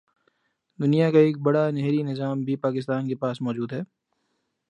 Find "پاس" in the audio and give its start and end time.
3.15-3.41